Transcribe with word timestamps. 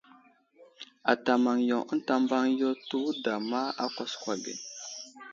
Ata 1.11 1.33
maŋ 1.43 1.57
yo 1.69 1.79
ənta 1.93 2.13
mbaŋ 2.23 2.45
yo 2.61 2.69
tewuda 2.87 3.33
ma 3.49 3.61
á 3.83 3.85
kwaskwa 3.95 4.33
ge. 4.43 4.53